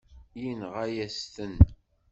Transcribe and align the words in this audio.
Yenɣa-yas-ten. 0.41 1.55